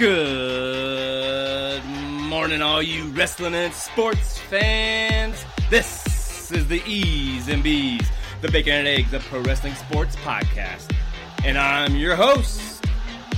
Good 0.00 1.84
morning, 1.84 2.62
all 2.62 2.80
you 2.80 3.10
wrestling 3.10 3.54
and 3.54 3.70
sports 3.74 4.38
fans. 4.38 5.44
This 5.68 6.50
is 6.50 6.66
the 6.68 6.82
E's 6.86 7.48
and 7.48 7.62
B's, 7.62 8.08
the 8.40 8.50
Bacon 8.50 8.72
and 8.72 8.88
Eggs 8.88 9.12
of 9.12 9.22
Pro 9.24 9.42
Wrestling 9.42 9.74
Sports 9.74 10.16
Podcast. 10.16 10.90
And 11.44 11.58
I'm 11.58 11.96
your 11.96 12.16
host, 12.16 12.82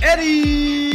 Eddie 0.01 0.92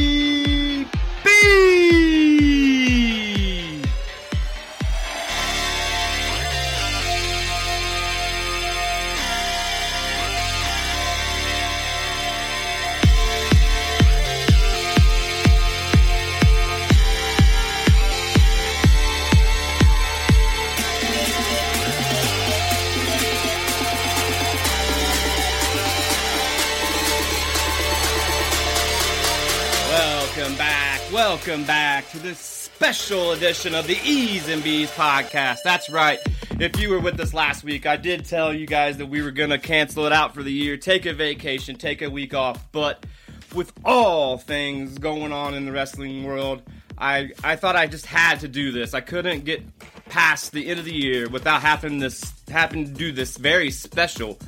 Welcome 31.48 31.66
back 31.66 32.10
to 32.10 32.18
this 32.18 32.38
special 32.38 33.32
edition 33.32 33.74
of 33.74 33.86
the 33.86 33.98
E's 34.04 34.50
and 34.50 34.62
B's 34.62 34.90
podcast. 34.90 35.60
That's 35.64 35.88
right. 35.88 36.18
If 36.60 36.78
you 36.78 36.90
were 36.90 37.00
with 37.00 37.18
us 37.20 37.32
last 37.32 37.64
week, 37.64 37.86
I 37.86 37.96
did 37.96 38.26
tell 38.26 38.52
you 38.52 38.66
guys 38.66 38.98
that 38.98 39.06
we 39.06 39.22
were 39.22 39.30
going 39.30 39.48
to 39.48 39.56
cancel 39.56 40.04
it 40.04 40.12
out 40.12 40.34
for 40.34 40.42
the 40.42 40.52
year, 40.52 40.76
take 40.76 41.06
a 41.06 41.14
vacation, 41.14 41.76
take 41.76 42.02
a 42.02 42.10
week 42.10 42.34
off. 42.34 42.70
But 42.70 43.06
with 43.54 43.72
all 43.82 44.36
things 44.36 44.98
going 44.98 45.32
on 45.32 45.54
in 45.54 45.64
the 45.64 45.72
wrestling 45.72 46.22
world, 46.22 46.60
I, 46.98 47.30
I 47.42 47.56
thought 47.56 47.76
I 47.76 47.86
just 47.86 48.04
had 48.04 48.40
to 48.40 48.48
do 48.48 48.70
this. 48.70 48.92
I 48.92 49.00
couldn't 49.00 49.46
get 49.46 49.62
past 50.10 50.52
the 50.52 50.68
end 50.68 50.78
of 50.80 50.84
the 50.84 50.94
year 50.94 51.30
without 51.30 51.62
having 51.62 51.98
this 51.98 52.30
having 52.50 52.84
to 52.84 52.92
do 52.92 53.10
this 53.10 53.38
very 53.38 53.70
special, 53.70 54.38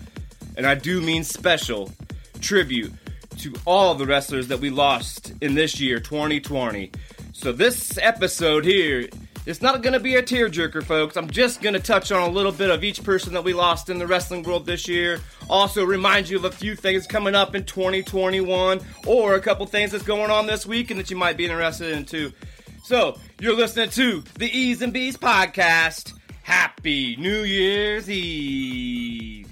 and 0.55 0.67
I 0.67 0.75
do 0.75 1.01
mean 1.01 1.25
special, 1.25 1.93
tribute 2.43 2.93
to 3.41 3.55
all 3.65 3.95
the 3.95 4.05
wrestlers 4.05 4.49
that 4.49 4.61
we 4.61 4.69
lost 4.69 5.33
in 5.41 5.55
this 5.55 5.81
year, 5.81 5.99
2020. 5.99 6.91
So 7.33 7.53
this 7.53 7.97
episode 7.97 8.67
here, 8.67 9.09
it's 9.47 9.63
not 9.63 9.83
going 9.83 9.95
to 9.95 10.01
be 10.01 10.17
a 10.17 10.23
tearjerker, 10.23 10.85
folks. 10.85 11.17
I'm 11.17 11.31
just 11.31 11.63
going 11.63 11.73
to 11.73 11.81
touch 11.81 12.13
on 12.13 12.29
a 12.29 12.31
little 12.31 12.53
bit 12.53 12.69
of 12.69 12.85
each 12.85 13.03
person 13.03 13.33
that 13.33 13.43
we 13.43 13.55
lost 13.55 13.89
in 13.89 13.99
the 13.99 14.07
wrestling 14.07 14.43
world 14.43 14.67
this 14.67 14.87
year. 14.87 15.21
Also 15.49 15.85
remind 15.85 16.29
you 16.29 16.37
of 16.37 16.45
a 16.45 16.51
few 16.51 16.77
things 16.77 17.07
coming 17.07 17.35
up 17.35 17.55
in 17.55 17.65
2021 17.65 18.81
or 19.07 19.35
a 19.35 19.41
couple 19.41 19.65
things 19.65 19.93
that's 19.93 20.05
going 20.05 20.31
on 20.31 20.47
this 20.47 20.67
week 20.67 20.91
and 20.91 21.01
that 21.01 21.11
you 21.11 21.17
might 21.17 21.39
be 21.39 21.45
interested 21.45 21.97
in 21.97 22.05
too. 22.05 22.33
So, 22.85 23.19
you're 23.41 23.57
listening 23.57 23.91
to 23.91 24.23
the 24.35 24.51
E's 24.51 24.83
and 24.83 24.93
B's 24.93 25.17
podcast. 25.17 26.13
Happy 26.43 27.17
New 27.17 27.43
Year's 27.43 28.11
Eve. 28.11 29.50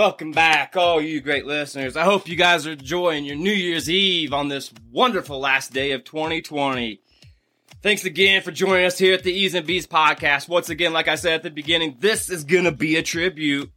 Welcome 0.00 0.32
back, 0.32 0.78
all 0.78 0.98
you 0.98 1.20
great 1.20 1.44
listeners. 1.44 1.94
I 1.94 2.04
hope 2.04 2.26
you 2.26 2.34
guys 2.34 2.66
are 2.66 2.72
enjoying 2.72 3.26
your 3.26 3.36
New 3.36 3.52
Year's 3.52 3.90
Eve 3.90 4.32
on 4.32 4.48
this 4.48 4.72
wonderful 4.90 5.38
last 5.38 5.74
day 5.74 5.92
of 5.92 6.04
2020. 6.04 7.02
Thanks 7.82 8.06
again 8.06 8.40
for 8.40 8.50
joining 8.50 8.86
us 8.86 8.96
here 8.96 9.12
at 9.12 9.24
the 9.24 9.32
E's 9.34 9.52
and 9.52 9.66
B's 9.66 9.86
podcast. 9.86 10.48
Once 10.48 10.70
again, 10.70 10.94
like 10.94 11.06
I 11.06 11.16
said 11.16 11.34
at 11.34 11.42
the 11.42 11.50
beginning, 11.50 11.98
this 12.00 12.30
is 12.30 12.44
going 12.44 12.64
to 12.64 12.72
be 12.72 12.96
a 12.96 13.02
tribute 13.02 13.70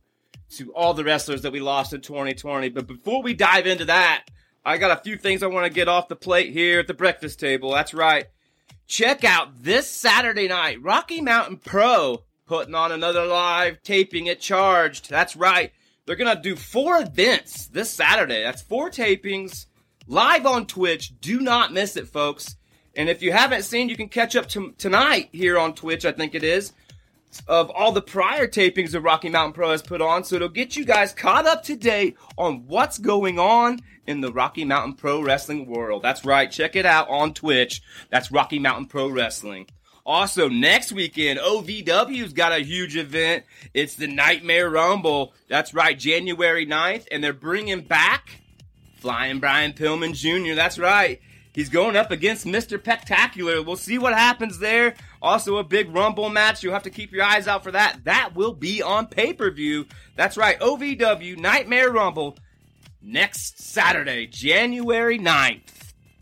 to 0.52 0.72
all 0.72 0.94
the 0.94 1.04
wrestlers 1.04 1.42
that 1.42 1.52
we 1.52 1.60
lost 1.60 1.92
in 1.92 2.00
2020. 2.00 2.70
But 2.70 2.88
before 2.88 3.22
we 3.22 3.34
dive 3.34 3.68
into 3.68 3.84
that, 3.84 4.24
I 4.64 4.78
got 4.78 4.98
a 4.98 5.04
few 5.04 5.18
things 5.18 5.44
I 5.44 5.48
want 5.48 5.66
to 5.66 5.74
get 5.74 5.90
off 5.90 6.08
the 6.08 6.16
plate 6.16 6.54
here 6.54 6.80
at 6.80 6.88
the 6.88 6.94
breakfast 6.94 7.38
table. 7.38 7.74
That's 7.74 7.94
right. 7.94 8.28
Check 8.88 9.26
out 9.26 9.62
this 9.62 9.92
Saturday 9.92 10.48
night, 10.48 10.82
Rocky 10.82 11.20
Mountain 11.20 11.58
Pro 11.58 12.24
putting 12.46 12.76
on 12.76 12.94
another 12.94 13.26
live 13.26 13.84
taping 13.84 14.30
at 14.30 14.40
Charged. 14.40 15.10
That's 15.10 15.36
right. 15.36 15.74
They're 16.06 16.16
going 16.18 16.36
to 16.36 16.42
do 16.42 16.56
four 16.56 17.02
events 17.02 17.68
this 17.68 17.90
Saturday. 17.90 18.44
That's 18.44 18.62
four 18.62 18.90
tapings 18.90 19.68
live 20.08 20.46
on 20.46 20.66
Twitch. 20.66 21.14
Do 21.22 21.40
not 21.40 21.72
miss 21.72 21.96
it, 21.96 22.10
folks. 22.10 22.58
And 22.96 23.10
if 23.10 23.22
you 23.22 23.32
haven't 23.32 23.64
seen, 23.64 23.90
you 23.90 23.96
can 23.96 24.10
catch 24.10 24.36
up 24.36 24.48
to 24.50 24.74
tonight 24.78 25.30
here 25.32 25.58
on 25.58 25.74
Twitch, 25.74 26.06
I 26.06 26.12
think 26.12 26.36
it 26.36 26.44
is, 26.44 26.74
of 27.48 27.72
all 27.72 27.92
the 27.92 28.02
prior 28.02 28.48
tapings 28.48 28.92
that 28.92 29.02
Rocky 29.02 29.30
Mountain 29.30 29.54
Pro 29.54 29.72
has 29.72 29.82
put 29.82 30.02
on. 30.02 30.24
So 30.24 30.36
it'll 30.36 30.50
get 30.50 30.76
you 30.76 30.86
guys 30.86 31.14
caught 31.14 31.48
up 31.48 31.64
to 31.64 31.76
date 31.76 32.18
on 32.38 32.68
what's 32.68 32.98
going 32.98 33.40
on 33.40 33.80
in 34.06 34.20
the 34.20 34.32
Rocky 34.32 34.66
Mountain 34.66 34.96
Pro 34.96 35.22
Wrestling 35.22 35.66
world. 35.66 36.04
That's 36.04 36.26
right. 36.26 36.52
Check 36.52 36.76
it 36.76 36.86
out 36.86 37.10
on 37.10 37.34
Twitch. 37.34 37.82
That's 38.12 38.32
Rocky 38.32 38.60
Mountain 38.60 38.88
Pro 38.88 39.08
Wrestling. 39.08 39.68
Also, 40.06 40.50
next 40.50 40.92
weekend, 40.92 41.40
OVW's 41.40 42.34
got 42.34 42.52
a 42.52 42.60
huge 42.60 42.98
event. 42.98 43.46
It's 43.74 43.96
the 43.96 44.08
Nightmare 44.08 44.70
Rumble. 44.70 45.34
That's 45.48 45.74
right, 45.74 45.98
January 45.98 46.66
9th, 46.66 47.08
and 47.10 47.24
they're 47.24 47.32
bringing 47.32 47.82
back 47.82 48.42
Flying 48.98 49.40
Brian 49.40 49.72
Pillman 49.72 50.14
Jr. 50.14 50.56
That's 50.56 50.78
right. 50.78 51.22
He's 51.54 51.70
going 51.70 51.96
up 51.96 52.10
against 52.12 52.46
Mr. 52.46 52.80
Spectacular. 52.80 53.62
We'll 53.62 53.76
see 53.76 53.98
what 53.98 54.14
happens 54.14 54.60
there. 54.60 54.96
Also, 55.22 55.58
a 55.58 55.64
big 55.64 55.94
Rumble 55.94 56.30
match. 56.30 56.64
You'll 56.64 56.74
have 56.74 56.84
to 56.84 56.90
keep 56.90 57.12
your 57.12 57.24
eyes 57.24 57.48
out 57.48 57.64
for 57.64 57.72
that. 57.72 58.04
That 58.06 58.36
will 58.36 58.54
be 58.54 58.82
on 58.82 59.08
pay 59.08 59.34
per 59.34 59.52
view. 59.52 59.86
That's 60.16 60.36
right, 60.36 60.60
OVW 60.60 61.38
Nightmare 61.38 61.92
Rumble 61.92 62.38
next 63.02 63.60
Saturday, 63.60 64.26
January 64.28 65.20
9th. 65.20 65.62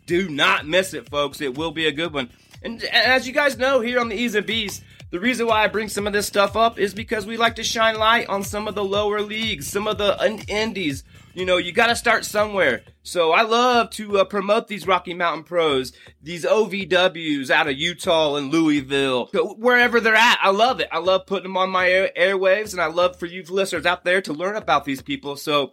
Do 0.06 0.30
not 0.30 0.68
miss 0.68 0.94
it, 0.94 1.10
folks. 1.10 1.40
It 1.40 1.58
will 1.58 1.72
be 1.72 1.88
a 1.88 1.92
good 1.92 2.14
one. 2.14 2.30
And 2.62 2.84
as 2.84 3.28
you 3.28 3.34
guys 3.34 3.58
know 3.58 3.82
here 3.82 4.00
on 4.00 4.10
the 4.10 4.16
E's 4.16 4.36
and 4.36 4.46
B's, 4.46 4.82
the 5.10 5.20
reason 5.20 5.48
why 5.48 5.64
I 5.64 5.68
bring 5.68 5.90
some 5.90 6.08
of 6.08 6.14
this 6.14 6.28
stuff 6.28 6.56
up 6.56 6.80
is 6.80 6.94
because 6.94 7.26
we 7.26 7.36
like 7.36 7.56
to 7.56 7.64
shine 7.64 7.98
light 7.98 8.30
on 8.30 8.44
some 8.44 8.68
of 8.68 8.76
the 8.76 8.84
lower 8.84 9.22
leagues, 9.22 9.68
some 9.68 9.88
of 9.88 9.98
the 9.98 10.44
indies. 10.48 11.04
You 11.34 11.46
know, 11.46 11.58
you 11.58 11.72
got 11.72 11.88
to 11.88 11.96
start 11.96 12.24
somewhere. 12.24 12.84
So 13.04 13.32
I 13.32 13.42
love 13.42 13.90
to 13.92 14.20
uh, 14.20 14.24
promote 14.26 14.68
these 14.68 14.88
Rocky 14.88 15.14
Mountain 15.14 15.44
pros, 15.44 15.92
these 16.22 16.46
OVWs 16.46 17.50
out 17.50 17.68
of 17.68 17.78
Utah 17.78 18.36
and 18.36 18.52
Louisville, 18.52 19.30
wherever 19.34 20.00
they're 20.00 20.16
at. 20.16 20.40
I 20.42 20.52
love 20.52 20.80
it. 20.80 20.90
I 20.92 21.00
love 21.00 21.26
putting 21.26 21.44
them 21.44 21.58
on 21.58 21.70
my 21.70 21.90
air- 21.90 22.12
airwaves, 22.18 22.72
and 22.74 22.82
I 22.82 22.88
love 22.88 23.18
for 23.18 23.26
you 23.26 23.44
listeners 23.44 23.86
out 23.86 24.04
there 24.04 24.22
to 24.22 24.34
learn 24.34 24.56
about 24.56 24.86
these 24.86 25.02
people. 25.02 25.36
So 25.36 25.72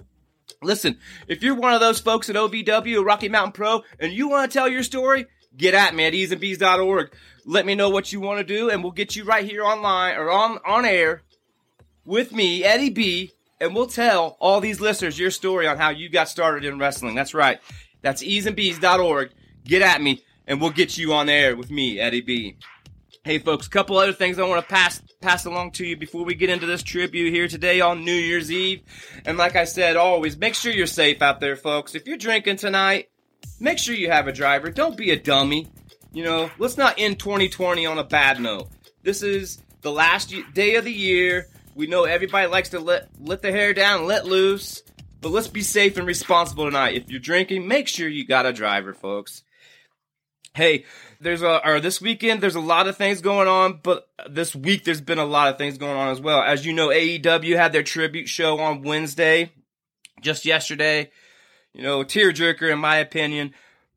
listen, 0.62 0.98
if 1.26 1.42
you're 1.42 1.54
one 1.54 1.74
of 1.74 1.80
those 1.80 2.00
folks 2.00 2.28
at 2.30 2.36
OVW 2.36 3.04
Rocky 3.04 3.28
Mountain 3.28 3.52
Pro, 3.52 3.82
and 4.00 4.12
you 4.12 4.28
want 4.28 4.50
to 4.50 4.58
tell 4.58 4.68
your 4.68 4.82
story, 4.82 5.26
get 5.56 5.74
at 5.74 5.94
me 5.94 6.04
at 6.04 6.12
easeandbees.org. 6.12 7.12
Let 7.44 7.66
me 7.66 7.74
know 7.74 7.88
what 7.88 8.12
you 8.12 8.20
want 8.20 8.38
to 8.38 8.44
do, 8.44 8.70
and 8.70 8.82
we'll 8.82 8.92
get 8.92 9.16
you 9.16 9.24
right 9.24 9.44
here 9.44 9.64
online 9.64 10.16
or 10.16 10.30
on, 10.30 10.58
on 10.66 10.84
air 10.84 11.22
with 12.04 12.32
me, 12.32 12.64
Eddie 12.64 12.90
B, 12.90 13.32
and 13.60 13.74
we'll 13.74 13.86
tell 13.86 14.36
all 14.40 14.60
these 14.60 14.80
listeners 14.80 15.18
your 15.18 15.30
story 15.30 15.66
on 15.66 15.78
how 15.78 15.90
you 15.90 16.08
got 16.08 16.28
started 16.28 16.64
in 16.64 16.78
wrestling. 16.78 17.14
That's 17.14 17.34
right. 17.34 17.58
That's 18.02 18.22
easeandbees.org. 18.22 19.30
Get 19.64 19.82
at 19.82 20.00
me, 20.00 20.22
and 20.46 20.60
we'll 20.60 20.70
get 20.70 20.96
you 20.96 21.12
on 21.12 21.28
air 21.28 21.56
with 21.56 21.70
me, 21.70 21.98
Eddie 21.98 22.20
B. 22.20 22.56
Hey, 23.24 23.38
folks, 23.38 23.66
a 23.66 23.70
couple 23.70 23.98
other 23.98 24.12
things 24.12 24.38
I 24.38 24.46
want 24.46 24.66
to 24.66 24.74
pass 24.74 25.02
pass 25.20 25.44
along 25.44 25.72
to 25.72 25.84
you 25.84 25.96
before 25.96 26.24
we 26.24 26.34
get 26.34 26.48
into 26.48 26.64
this 26.64 26.82
tribute 26.82 27.32
here 27.32 27.48
today 27.48 27.80
on 27.80 28.04
New 28.04 28.14
Year's 28.14 28.50
Eve. 28.52 28.82
And 29.26 29.36
like 29.36 29.56
I 29.56 29.64
said, 29.64 29.96
always 29.96 30.36
make 30.36 30.54
sure 30.54 30.72
you're 30.72 30.86
safe 30.86 31.20
out 31.20 31.40
there, 31.40 31.56
folks. 31.56 31.94
If 31.94 32.06
you're 32.06 32.16
drinking 32.16 32.56
tonight, 32.56 33.08
make 33.60 33.78
sure 33.78 33.94
you 33.94 34.10
have 34.10 34.28
a 34.28 34.32
driver. 34.32 34.70
Don't 34.70 34.96
be 34.96 35.10
a 35.10 35.18
dummy. 35.18 35.68
You 36.12 36.24
know, 36.24 36.50
let's 36.58 36.76
not 36.76 36.94
end 36.98 37.18
2020 37.18 37.86
on 37.86 37.98
a 37.98 38.04
bad 38.04 38.40
note. 38.40 38.68
This 39.02 39.22
is 39.22 39.62
the 39.82 39.92
last 39.92 40.34
day 40.54 40.76
of 40.76 40.84
the 40.84 40.92
year. 40.92 41.48
We 41.74 41.86
know 41.86 42.04
everybody 42.04 42.46
likes 42.48 42.70
to 42.70 42.80
let 42.80 43.08
let 43.20 43.42
the 43.42 43.52
hair 43.52 43.72
down, 43.72 44.06
let 44.06 44.26
loose, 44.26 44.82
but 45.20 45.30
let's 45.30 45.48
be 45.48 45.62
safe 45.62 45.96
and 45.96 46.06
responsible 46.06 46.64
tonight. 46.64 46.96
If 46.96 47.10
you're 47.10 47.20
drinking, 47.20 47.68
make 47.68 47.88
sure 47.88 48.08
you 48.08 48.26
got 48.26 48.46
a 48.46 48.52
driver, 48.52 48.94
folks. 48.94 49.44
Hey, 50.54 50.86
there's 51.20 51.42
a 51.42 51.64
or 51.66 51.78
this 51.78 52.00
weekend 52.00 52.40
there's 52.40 52.56
a 52.56 52.60
lot 52.60 52.88
of 52.88 52.96
things 52.96 53.20
going 53.20 53.48
on, 53.48 53.80
but 53.82 54.08
this 54.28 54.56
week 54.56 54.84
there's 54.84 55.00
been 55.00 55.18
a 55.18 55.24
lot 55.24 55.48
of 55.48 55.58
things 55.58 55.78
going 55.78 55.96
on 55.96 56.08
as 56.08 56.20
well. 56.20 56.42
As 56.42 56.66
you 56.66 56.72
know, 56.72 56.88
AEW 56.88 57.56
had 57.56 57.72
their 57.72 57.82
tribute 57.82 58.28
show 58.28 58.58
on 58.58 58.82
Wednesday, 58.82 59.52
just 60.20 60.44
yesterday. 60.44 61.10
You 61.74 61.82
know, 61.82 62.04
tearjerker 62.04 62.72
in 62.72 62.78
my 62.78 62.96
opinion. 62.96 63.54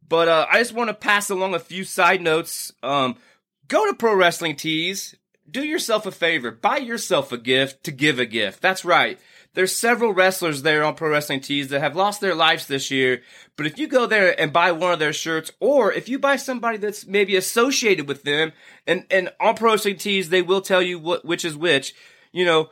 But 0.08 0.28
uh, 0.28 0.46
I 0.52 0.60
just 0.60 0.74
want 0.74 0.90
to 0.90 0.94
pass 0.94 1.30
along 1.30 1.56
a 1.56 1.60
few 1.60 1.84
side 1.84 2.22
notes. 2.22 2.74
Um, 2.84 3.16
go 3.68 3.90
to 3.90 3.96
Pro 3.96 4.14
Wrestling 4.14 4.56
Tees 4.56 5.16
do 5.52 5.64
yourself 5.64 6.06
a 6.06 6.12
favor. 6.12 6.52
Buy 6.52 6.78
yourself 6.78 7.32
a 7.32 7.38
gift 7.38 7.84
to 7.84 7.92
give 7.92 8.20
a 8.20 8.26
gift. 8.26 8.62
That's 8.62 8.86
right. 8.86 9.20
There's 9.54 9.76
several 9.76 10.14
wrestlers 10.14 10.62
there 10.62 10.84
on 10.84 10.96
Pro 10.96 11.10
Wrestling 11.10 11.42
Tees 11.42 11.68
that 11.70 11.82
have 11.82 11.96
lost 11.96 12.22
their 12.22 12.36
lives 12.36 12.68
this 12.68 12.90
year. 12.90 13.22
But 13.58 13.66
if 13.66 13.78
you 13.78 13.88
go 13.88 14.06
there 14.06 14.40
and 14.40 14.54
buy 14.54 14.72
one 14.72 14.94
of 14.94 15.00
their 15.00 15.12
shirts, 15.12 15.52
or 15.60 15.92
if 15.92 16.08
you 16.08 16.20
buy 16.20 16.38
somebody 16.38 16.78
that's 16.78 17.06
maybe 17.06 17.36
associated 17.36 18.08
with 18.08 18.24
them, 18.24 18.54
and, 18.88 19.06
and 19.12 19.30
on 19.42 19.56
Pro 19.56 19.74
Wrestling 19.74 19.98
Tees, 19.98 20.30
they 20.30 20.42
will 20.42 20.62
tell 20.62 20.82
you 20.82 21.00
what, 21.00 21.26
which 21.26 21.44
is 21.44 21.58
which, 21.58 21.94
you 22.32 22.46
know, 22.46 22.70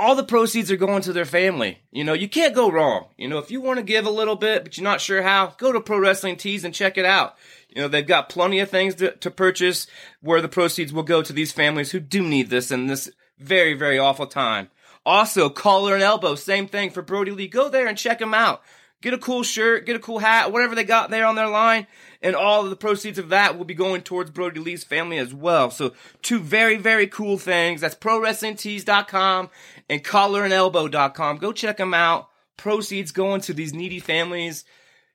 all 0.00 0.14
the 0.14 0.24
proceeds 0.24 0.70
are 0.70 0.76
going 0.76 1.02
to 1.02 1.12
their 1.12 1.26
family. 1.26 1.82
You 1.92 2.04
know, 2.04 2.14
you 2.14 2.26
can't 2.26 2.54
go 2.54 2.70
wrong. 2.70 3.08
You 3.18 3.28
know, 3.28 3.36
if 3.36 3.50
you 3.50 3.60
want 3.60 3.76
to 3.80 3.84
give 3.84 4.06
a 4.06 4.10
little 4.10 4.34
bit, 4.34 4.64
but 4.64 4.78
you're 4.78 4.84
not 4.84 5.02
sure 5.02 5.20
how, 5.20 5.54
go 5.58 5.72
to 5.72 5.80
Pro 5.80 5.98
Wrestling 5.98 6.38
Tees 6.38 6.64
and 6.64 6.74
check 6.74 6.96
it 6.96 7.04
out. 7.04 7.36
You 7.68 7.82
know, 7.82 7.88
they've 7.88 8.06
got 8.06 8.30
plenty 8.30 8.60
of 8.60 8.70
things 8.70 8.94
to, 8.96 9.12
to 9.16 9.30
purchase 9.30 9.86
where 10.22 10.40
the 10.40 10.48
proceeds 10.48 10.90
will 10.90 11.02
go 11.02 11.20
to 11.20 11.34
these 11.34 11.52
families 11.52 11.90
who 11.90 12.00
do 12.00 12.22
need 12.22 12.48
this 12.48 12.70
in 12.70 12.86
this 12.86 13.10
very, 13.38 13.74
very 13.74 13.98
awful 13.98 14.26
time. 14.26 14.70
Also, 15.04 15.50
collar 15.50 15.92
and 15.92 16.02
elbow, 16.02 16.34
same 16.34 16.66
thing 16.66 16.90
for 16.90 17.02
Brodie 17.02 17.32
Lee. 17.32 17.46
Go 17.46 17.68
there 17.68 17.86
and 17.86 17.98
check 17.98 18.20
them 18.20 18.32
out. 18.32 18.62
Get 19.02 19.14
a 19.14 19.18
cool 19.18 19.42
shirt, 19.42 19.86
get 19.86 19.96
a 19.96 20.00
cool 20.00 20.18
hat, 20.18 20.52
whatever 20.52 20.74
they 20.74 20.84
got 20.84 21.08
there 21.08 21.24
on 21.24 21.34
their 21.34 21.48
line, 21.48 21.86
and 22.20 22.36
all 22.36 22.64
of 22.64 22.70
the 22.70 22.76
proceeds 22.76 23.18
of 23.18 23.30
that 23.30 23.56
will 23.56 23.64
be 23.64 23.74
going 23.74 24.02
towards 24.02 24.30
Brodie 24.30 24.60
Lee's 24.60 24.84
family 24.84 25.16
as 25.16 25.32
well. 25.32 25.70
So, 25.70 25.94
two 26.20 26.38
very, 26.38 26.76
very 26.76 27.06
cool 27.06 27.38
things. 27.38 27.80
That's 27.80 27.94
ProWrestlingTees.com 27.94 29.48
and 29.88 30.04
collarandelbow.com. 30.04 31.38
Go 31.38 31.52
check 31.52 31.78
them 31.78 31.94
out. 31.94 32.28
Proceeds 32.58 33.10
going 33.10 33.40
to 33.42 33.54
these 33.54 33.72
needy 33.72 34.00
families 34.00 34.64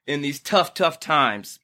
in 0.07 0.21
these 0.21 0.39
tough, 0.39 0.73
tough 0.73 0.99
times. 0.99 1.59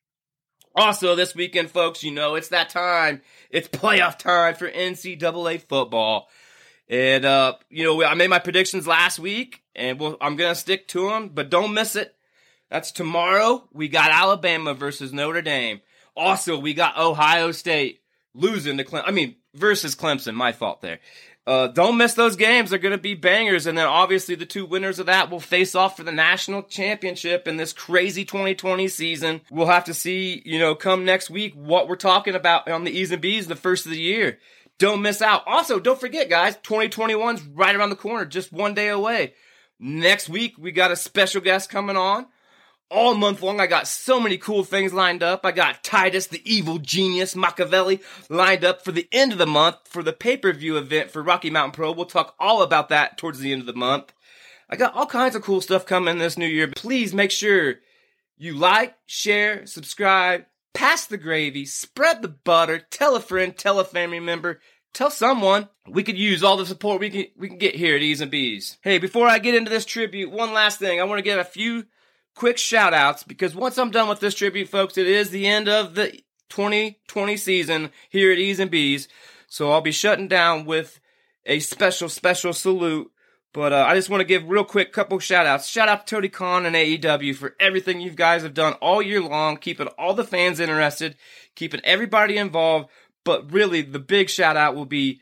Also, 0.76 1.16
this 1.16 1.36
weekend, 1.36 1.70
folks, 1.70 2.04
you 2.04 2.12
know, 2.12 2.36
it's 2.36 2.50
that 2.50 2.70
time. 2.70 3.22
It's 3.50 3.68
playoff 3.68 4.18
time 4.18 4.56
for 4.56 4.70
NCAA 4.70 5.62
football. 5.68 6.30
And, 6.88 7.26
uh, 7.26 7.56
you 7.70 7.84
know, 7.84 8.04
I 8.04 8.14
made 8.14 8.30
my 8.30 8.40
predictions 8.40 8.88
last 8.88 9.20
week, 9.20 9.61
and 9.76 10.00
we'll, 10.00 10.18
I'm 10.22 10.38
to 10.38 10.56
stick 10.56 10.88
to 10.90 11.10
them, 11.10 11.30
but 11.30 11.50
don't 11.50 11.74
miss 11.74 11.96
it. 11.96 12.16
That's 12.70 12.92
tomorrow. 12.92 13.68
We 13.74 13.88
got 13.88 14.12
Alabama 14.12 14.74
versus 14.74 15.12
Notre 15.12 15.42
Dame. 15.42 15.82
Also, 16.16 16.58
we 16.58 16.74
got 16.74 16.98
Ohio 16.98 17.52
State 17.52 18.02
losing 18.34 18.78
to 18.78 18.84
Clemson. 18.84 19.04
I 19.08 19.12
mean, 19.12 19.36
versus 19.54 19.96
Clemson. 19.96 20.34
My 20.34 20.52
fault 20.52 20.82
there. 20.82 21.00
Uh, 21.48 21.68
don't 21.68 21.98
miss 21.98 22.14
those 22.14 22.36
games. 22.36 22.70
They're 22.70 22.80
going 22.80 22.92
to 22.92 23.02
be 23.02 23.16
bangers. 23.16 23.66
And 23.66 23.78
then 23.78 23.88
obviously 23.88 24.36
the 24.36 24.46
two 24.46 24.66
winners 24.66 25.00
of 25.00 25.08
that 25.08 25.32
will 25.32 25.40
face 25.40 25.74
off 25.74 25.98
for 25.98 26.04
the 26.04 26.12
national 26.12 26.64
championship 26.64 27.48
in 27.48 27.58
this 27.58 27.74
crazy 27.74 28.24
2020 28.24 28.88
season. 28.88 29.42
We'll 29.50 29.68
have 29.68 29.86
to 29.86 29.94
see, 29.94 30.44
you 30.46 30.60
know, 30.60 30.76
come 30.76 31.04
next 31.04 31.30
week 31.30 31.54
what 31.56 31.88
we're 31.88 31.96
talking 31.96 32.36
about 32.36 32.70
on 32.70 32.84
the 32.84 32.92
E's 32.92 33.12
and 33.12 33.22
B's 33.22 33.48
the 33.48 33.56
first 33.56 33.86
of 33.86 33.92
the 33.92 34.00
year. 34.00 34.38
Don't 34.78 35.02
miss 35.02 35.22
out. 35.22 35.44
Also, 35.48 35.80
don't 35.80 36.00
forget, 36.00 36.30
guys, 36.30 36.58
2021's 36.58 37.44
right 37.44 37.76
around 37.76 37.90
the 37.90 37.96
corner, 37.96 38.26
just 38.26 38.54
one 38.54 38.74
day 38.74 38.90
away. 38.90 39.34
Next 39.83 40.30
week, 40.30 40.57
we 40.60 40.72
got 40.72 40.92
a 40.92 40.95
special 40.95 41.42
guest 41.42 41.72
coming 41.72 41.98
on. 41.98 42.28
All 42.92 43.16
month 43.16 43.42
long, 43.42 43.60
I 43.60 43.66
got 43.66 43.88
so 43.88 44.19
many 44.19 44.38
cool 44.38 44.63
things 44.63 44.94
lined 44.94 45.24
up. 45.24 45.44
I 45.44 45.51
got 45.51 45.83
Titus, 45.83 46.28
the 46.28 46.42
evil 46.45 46.78
genius, 46.78 47.36
Machiavelli, 47.36 48.00
lined 48.30 48.63
up 48.63 48.83
for 48.83 48.92
the 48.92 49.07
end 49.12 49.31
of 49.31 49.39
the 49.39 49.48
month 49.48 49.78
for 49.86 50.04
the 50.04 50.13
pay 50.13 50.38
per 50.38 50.54
view 50.54 50.78
event 50.78 51.10
for 51.10 51.24
Rocky 51.24 51.50
Mountain 51.50 51.72
Pro. 51.72 51.94
We'll 51.94 52.06
talk 52.06 52.36
all 52.39 52.62
about 52.62 52.89
that 52.89 53.18
towards 53.18 53.39
the 53.39 53.51
end 53.51 53.62
of 53.62 53.66
the 53.66 53.74
month. 53.74 54.13
I 54.69 54.75
got 54.75 54.94
all 54.94 55.07
kinds 55.07 55.36
of 55.36 55.42
cool 55.42 55.62
stuff 55.62 55.88
coming 55.88 56.19
this 56.19 56.38
new 56.38 56.45
year. 56.45 56.68
Please 56.68 57.12
make 57.12 57.31
sure 57.31 57.77
you 58.38 58.54
like, 58.54 58.94
share, 59.07 59.66
subscribe, 59.66 60.45
pass 60.75 61.07
the 61.07 61.18
gravy, 61.18 61.66
spread 61.66 62.22
the 62.22 62.27
butter, 62.27 62.77
tell 62.92 63.16
a 63.16 63.19
friend, 63.19 63.57
tell 63.57 63.80
a 63.80 63.84
family 63.84 64.19
member, 64.19 64.60
tell 64.94 65.12
someone. 65.12 65.70
We 65.88 66.04
could 66.04 66.18
use 66.18 66.44
all 66.44 66.58
the 66.58 66.66
support 66.66 67.00
we 67.00 67.10
can 67.10 67.26
we 67.38 67.48
can 67.48 67.58
get 67.58 67.76
here 67.76 67.96
at 67.96 68.02
E's 68.02 68.22
and 68.22 68.32
B's. 68.32 68.78
Hey, 68.82 68.98
before 68.98 69.28
I 69.28 69.40
get 69.40 69.56
into 69.56 69.70
this 69.70 69.86
tribute, 69.86 70.32
one 70.32 70.54
last 70.54 70.80
thing. 70.80 71.00
I 71.00 71.04
want 71.04 71.20
to 71.20 71.24
give 71.24 71.40
a 71.40 71.44
few 71.44 71.86
quick 72.36 72.58
shout 72.58 72.94
outs 72.94 73.24
because 73.24 73.56
once 73.56 73.78
I'm 73.78 73.92
done 73.92 74.08
with 74.10 74.20
this 74.20 74.36
tribute, 74.36 74.70
folks, 74.70 74.98
it 74.98 75.08
is 75.08 75.30
the 75.30 75.48
end 75.48 75.68
of 75.68 75.96
the 75.96 76.22
2020 76.50 77.38
season 77.38 77.92
here 78.10 78.32
at 78.32 78.40
E's 78.40 78.60
and 78.60 78.72
B's. 78.72 79.08
So 79.48 79.72
I'll 79.72 79.82
be 79.82 79.92
shutting 79.92 80.28
down 80.28 80.66
with 80.66 81.00
a 81.46 81.60
special, 81.60 82.10
special 82.10 82.54
salute. 82.54 83.12
But 83.54 83.74
uh, 83.74 83.86
I 83.86 83.96
just 83.96 84.10
want 84.10 84.22
to 84.22 84.26
give 84.26 84.48
real 84.48 84.64
quick 84.64 84.94
couple 84.94 85.20
shout 85.20 85.46
outs. 85.46 85.68
Shout 85.68 85.90
out 85.90 86.08
to 86.08 86.16
Tony 86.16 86.30
Khan 86.30 86.66
and 86.66 86.74
AEW 86.74 87.36
for 87.36 87.56
everything 87.60 88.00
you 88.00 88.12
guys 88.12 88.44
have 88.44 88.54
done 88.54 88.74
all 88.74 89.02
year 89.02 89.22
long, 89.22 89.58
keeping 89.58 89.88
all 89.98 90.14
the 90.14 90.24
fans 90.24 90.62
interested, 90.62 91.18
keeping 91.56 91.82
everybody 91.84 92.38
involved. 92.38 92.90
But 93.24 93.52
really, 93.52 93.82
the 93.82 94.00
big 94.00 94.30
shout 94.30 94.58
out 94.58 94.76
will 94.76 94.86
be 94.86 95.22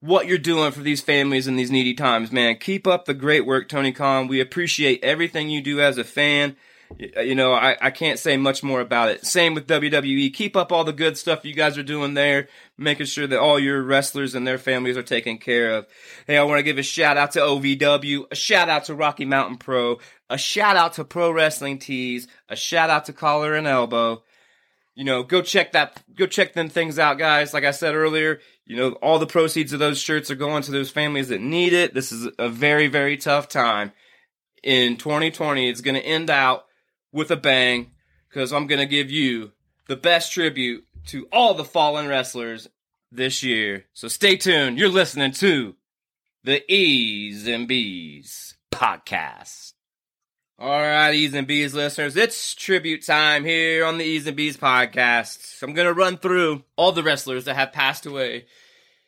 what 0.00 0.26
you're 0.26 0.38
doing 0.38 0.72
for 0.72 0.80
these 0.80 1.00
families 1.00 1.46
in 1.46 1.56
these 1.56 1.70
needy 1.70 1.94
times, 1.94 2.32
man. 2.32 2.56
Keep 2.56 2.86
up 2.86 3.04
the 3.04 3.14
great 3.14 3.46
work, 3.46 3.68
Tony 3.68 3.92
Khan. 3.92 4.28
We 4.28 4.40
appreciate 4.40 5.04
everything 5.04 5.50
you 5.50 5.60
do 5.60 5.80
as 5.80 5.98
a 5.98 6.04
fan. 6.04 6.56
Uh, 7.16 7.20
you 7.20 7.34
know, 7.34 7.52
I, 7.52 7.76
I 7.80 7.90
can't 7.90 8.18
say 8.18 8.36
much 8.36 8.62
more 8.62 8.80
about 8.80 9.10
it. 9.10 9.24
Same 9.24 9.54
with 9.54 9.66
WWE. 9.66 10.32
Keep 10.32 10.56
up 10.56 10.72
all 10.72 10.84
the 10.84 10.92
good 10.92 11.16
stuff 11.16 11.44
you 11.44 11.54
guys 11.54 11.78
are 11.78 11.82
doing 11.82 12.14
there, 12.14 12.48
making 12.76 13.06
sure 13.06 13.26
that 13.26 13.38
all 13.38 13.58
your 13.58 13.82
wrestlers 13.82 14.34
and 14.34 14.46
their 14.46 14.58
families 14.58 14.96
are 14.96 15.02
taken 15.02 15.38
care 15.38 15.72
of. 15.72 15.86
Hey, 16.26 16.36
I 16.36 16.42
want 16.44 16.58
to 16.58 16.64
give 16.64 16.78
a 16.78 16.82
shout 16.82 17.16
out 17.16 17.32
to 17.32 17.40
OVW, 17.40 18.26
a 18.30 18.34
shout 18.34 18.68
out 18.68 18.84
to 18.86 18.94
Rocky 18.94 19.24
Mountain 19.24 19.58
Pro, 19.58 19.98
a 20.28 20.38
shout 20.38 20.76
out 20.76 20.94
to 20.94 21.04
Pro 21.04 21.30
Wrestling 21.30 21.78
Tees, 21.78 22.26
a 22.48 22.56
shout 22.56 22.90
out 22.90 23.04
to 23.04 23.12
Collar 23.12 23.54
and 23.54 23.66
Elbow. 23.66 24.22
You 24.94 25.04
know, 25.04 25.22
go 25.22 25.40
check 25.40 25.72
that, 25.72 26.02
go 26.14 26.26
check 26.26 26.52
them 26.52 26.68
things 26.68 26.98
out, 26.98 27.18
guys. 27.18 27.54
Like 27.54 27.64
I 27.64 27.70
said 27.70 27.94
earlier, 27.94 28.40
you 28.66 28.76
know, 28.76 28.92
all 28.94 29.18
the 29.18 29.26
proceeds 29.26 29.72
of 29.72 29.78
those 29.78 30.00
shirts 30.00 30.30
are 30.30 30.36
going 30.36 30.62
to 30.64 30.72
those 30.72 30.90
families 30.90 31.28
that 31.28 31.40
need 31.40 31.72
it. 31.72 31.94
This 31.94 32.12
is 32.12 32.28
a 32.38 32.48
very, 32.48 32.88
very 32.88 33.16
tough 33.16 33.48
time. 33.48 33.92
In 34.62 34.96
2020, 34.96 35.68
it's 35.68 35.80
going 35.80 35.94
to 35.94 36.04
end 36.04 36.28
out 36.28 36.66
with 37.12 37.30
a 37.30 37.36
bang 37.36 37.92
because 38.28 38.52
I'm 38.52 38.66
going 38.66 38.80
to 38.80 38.86
give 38.86 39.10
you 39.10 39.52
the 39.88 39.96
best 39.96 40.32
tribute 40.32 40.84
to 41.06 41.26
all 41.32 41.54
the 41.54 41.64
fallen 41.64 42.06
wrestlers 42.06 42.68
this 43.10 43.42
year. 43.42 43.86
So 43.92 44.08
stay 44.08 44.36
tuned. 44.36 44.78
You're 44.78 44.88
listening 44.88 45.32
to 45.32 45.74
the 46.44 46.70
E's 46.72 47.46
and 47.46 47.66
B's 47.66 48.54
podcast. 48.72 49.72
All 50.62 50.78
right, 50.78 51.14
E's 51.14 51.32
and 51.32 51.46
B's 51.46 51.72
listeners, 51.72 52.18
it's 52.18 52.54
tribute 52.54 53.06
time 53.06 53.46
here 53.46 53.82
on 53.82 53.96
the 53.96 54.04
E's 54.04 54.26
and 54.26 54.36
B's 54.36 54.58
podcast. 54.58 55.62
I'm 55.62 55.72
going 55.72 55.86
to 55.86 55.94
run 55.94 56.18
through 56.18 56.64
all 56.76 56.92
the 56.92 57.02
wrestlers 57.02 57.46
that 57.46 57.56
have 57.56 57.72
passed 57.72 58.04
away 58.04 58.44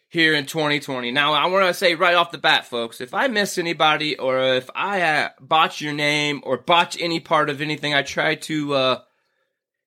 here 0.09 0.33
in 0.33 0.47
2020. 0.47 1.11
Now, 1.11 1.35
I 1.35 1.45
want 1.49 1.67
to 1.67 1.75
say 1.75 1.95
right 1.95 2.15
off 2.15 2.31
the 2.31 2.39
bat, 2.39 2.65
folks, 2.65 3.03
if 3.03 3.13
I 3.13 3.29
miss 3.29 3.59
anybody 3.59 4.17
or 4.17 4.41
if 4.41 4.71
I 4.75 5.03
uh, 5.03 5.29
botch 5.43 5.83
your 5.83 5.93
name 5.93 6.41
or 6.43 6.57
botch 6.57 6.97
any 6.99 7.21
part 7.21 7.51
of 7.51 7.61
anything 7.61 7.93
I 7.93 8.01
try 8.01 8.35
to 8.35 8.73
uh, 8.73 9.01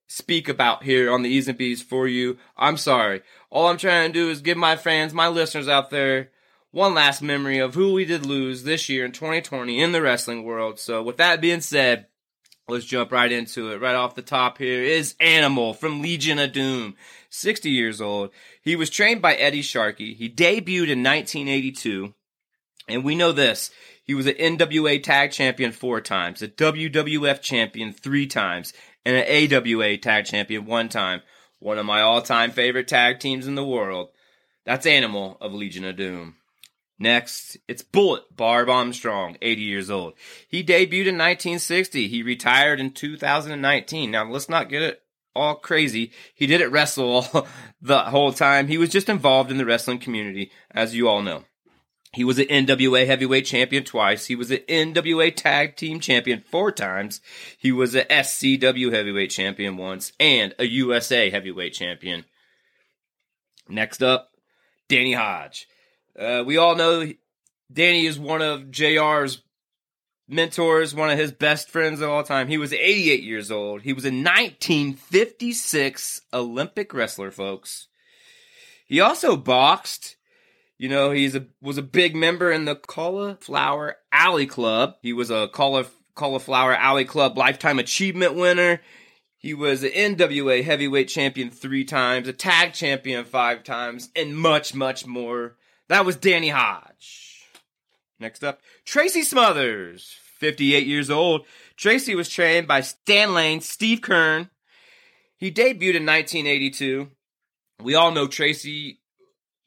speak 0.06 0.48
about 0.48 0.84
here 0.84 1.12
on 1.12 1.24
the 1.24 1.30
E's 1.32 1.48
and 1.48 1.58
B's 1.58 1.82
for 1.82 2.08
you, 2.08 2.38
I'm 2.56 2.78
sorry. 2.78 3.24
All 3.50 3.70
I'm 3.70 3.78
trying 3.78 4.14
to 4.14 4.14
do 4.14 4.30
is 4.30 4.42
give 4.42 4.56
my 4.56 4.76
fans, 4.76 5.16
my 5.16 5.30
listeners 5.30 5.68
out 5.68 5.90
there, 5.90 6.30
one 6.76 6.94
last 6.94 7.22
memory 7.22 7.58
of 7.58 7.74
who 7.74 7.94
we 7.94 8.04
did 8.04 8.26
lose 8.26 8.64
this 8.64 8.90
year 8.90 9.06
in 9.06 9.14
2020 9.14 9.82
in 9.82 9.94
the 9.94 10.02
wrestling 10.02 10.44
world. 10.44 10.78
So, 10.78 11.02
with 11.02 11.16
that 11.18 11.40
being 11.40 11.62
said, 11.62 12.08
let's 12.68 12.84
jump 12.84 13.14
right 13.14 13.32
into 13.32 13.72
it. 13.72 13.80
Right 13.80 13.96
off 13.96 14.16
the 14.16 14.22
top 14.22 14.58
here 14.58 14.84
is 14.84 15.16
Animal 15.22 15.74
from 15.74 16.02
Legion 16.02 16.38
of 16.38 16.52
Doom. 16.52 16.96
60 17.30 17.70
years 17.70 18.02
old. 18.02 18.32
He 18.62 18.76
was 18.76 18.90
trained 18.90 19.22
by 19.22 19.36
Eddie 19.36 19.62
Sharkey. 19.62 20.16
He 20.16 20.30
debuted 20.30 20.90
in 20.90 21.02
1982. 21.02 22.14
And 22.90 23.06
we 23.06 23.16
know 23.16 23.32
this. 23.32 23.72
He 24.04 24.14
was 24.14 24.28
an 24.28 24.34
NWA 24.34 25.02
tag 25.02 25.32
champion 25.32 25.72
four 25.72 26.02
times, 26.02 26.42
a 26.42 26.50
WWF 26.50 27.42
champion 27.42 27.94
three 27.94 28.28
times, 28.28 28.74
and 29.06 29.16
an 29.16 29.54
AWA 29.54 29.96
tag 29.98 30.26
champion 30.26 30.66
one 30.66 30.90
time. 30.90 31.22
One 31.60 31.78
of 31.78 31.86
my 31.86 32.02
all 32.02 32.22
time 32.22 32.52
favorite 32.52 32.90
tag 32.90 33.22
teams 33.22 33.48
in 33.48 33.56
the 33.56 33.66
world. 33.66 34.10
That's 34.66 34.86
Animal 34.86 35.38
of 35.40 35.54
Legion 35.54 35.86
of 35.86 35.96
Doom. 35.96 36.36
Next, 36.98 37.58
it's 37.68 37.82
Bullet 37.82 38.24
Bob 38.36 38.70
Armstrong, 38.70 39.38
80 39.42 39.62
years 39.62 39.90
old. 39.90 40.14
He 40.48 40.64
debuted 40.64 41.08
in 41.08 41.18
1960. 41.18 42.08
He 42.08 42.24
retired 42.24 42.80
in 42.80 42.92
2019. 42.92 44.12
Now, 44.12 44.30
let's 44.30 44.48
not 44.48 44.70
get 44.70 44.82
it 44.82 45.02
all 45.36 45.56
crazy. 45.56 46.12
He 46.34 46.48
didn't 46.48 46.72
wrestle 46.72 47.26
the 47.82 48.00
whole 48.00 48.32
time. 48.32 48.68
He 48.68 48.78
was 48.78 48.90
just 48.90 49.10
involved 49.10 49.52
in 49.52 49.58
the 49.58 49.66
wrestling 49.66 50.00
community, 50.00 50.52
as 50.72 50.96
you 50.96 51.10
all 51.10 51.22
know. 51.22 51.44
He 52.14 52.24
was 52.24 52.40
an 52.40 52.46
NWA 52.46 53.06
heavyweight 53.06 53.46
champion 53.46 53.84
twice. 53.84 54.28
He 54.28 54.38
was 54.38 54.50
an 54.50 54.60
NWA 54.70 55.36
tag 55.36 55.76
team 55.76 56.00
champion 56.00 56.42
four 56.50 56.72
times. 56.72 57.20
He 57.58 57.74
was 57.74 57.94
a 57.94 58.06
SCW 58.06 58.94
heavyweight 58.94 59.32
champion 59.32 59.76
once 59.76 60.14
and 60.18 60.56
a 60.58 60.66
USA 60.66 61.30
heavyweight 61.30 61.74
champion. 61.74 62.24
Next 63.68 64.02
up, 64.02 64.30
Danny 64.88 65.12
Hodge. 65.12 65.68
Uh, 66.18 66.44
we 66.46 66.58
all 66.58 66.76
know 66.76 67.12
Danny 67.72 68.06
is 68.06 68.20
one 68.20 68.42
of 68.42 68.72
JR's 68.72 69.42
mentors, 70.28 70.96
one 70.96 71.10
of 71.10 71.18
his 71.18 71.32
best 71.32 71.70
friends 71.70 72.02
of 72.02 72.10
all 72.10 72.24
time. 72.24 72.48
He 72.48 72.58
was 72.58 72.74
88 72.74 73.24
years 73.24 73.52
old. 73.52 73.84
He 73.84 73.94
was 73.94 74.04
a 74.06 74.10
1956 74.10 76.22
Olympic 76.34 76.94
wrestler, 76.94 77.32
folks. 77.32 77.88
He 78.86 79.00
also 79.00 79.36
boxed. 79.36 80.16
You 80.78 80.90
know, 80.90 81.12
he's 81.12 81.36
a 81.36 81.46
was 81.62 81.78
a 81.78 81.82
big 81.82 82.16
member 82.16 82.52
in 82.52 82.66
the 82.66 82.76
Cauliflower 82.76 83.96
Alley 84.12 84.46
Club. 84.46 84.96
He 85.02 85.14
was 85.14 85.32
a 85.32 85.48
Cauliflower 85.48 86.76
Alley 86.76 87.06
Club 87.06 87.38
lifetime 87.38 87.80
achievement 87.80 88.36
winner. 88.36 88.82
He 89.38 89.54
was 89.54 89.84
an 89.84 89.92
NWA 89.92 90.64
heavyweight 90.64 91.08
champion 91.08 91.50
three 91.50 91.86
times, 91.86 92.28
a 92.28 92.34
tag 92.34 92.74
champion 92.74 93.24
five 93.26 93.64
times, 93.64 94.10
and 94.16 94.36
much, 94.36 94.74
much 94.74 95.06
more. 95.06 95.56
That 95.90 96.06
was 96.06 96.16
Danny 96.16 96.50
Hodge. 96.50 97.44
Next 98.20 98.44
up, 98.44 98.62
Tracy 98.86 99.24
Smothers, 99.24 100.16
58 100.40 100.88
years 100.88 101.10
old. 101.10 101.46
Tracy 101.76 102.16
was 102.16 102.30
trained 102.30 102.68
by 102.68 102.82
Stan 102.82 103.34
Lane, 103.34 103.62
Steve 103.62 104.02
Keirn. 104.02 104.50
He 105.38 105.52
debuted 105.52 105.96
in 105.96 106.06
1982. 106.06 107.10
We 107.84 107.96
all 107.96 108.12
know 108.12 108.28
Tracy 108.28 109.00